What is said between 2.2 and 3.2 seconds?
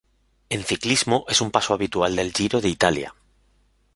Giro de Italia.